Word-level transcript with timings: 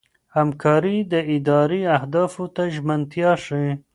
همکاري 0.35 0.97
د 1.13 1.15
ادارې 1.35 1.81
اهدافو 1.97 2.43
ته 2.55 2.63
ژمنتیا 2.75 3.31
ښيي. 3.43 3.71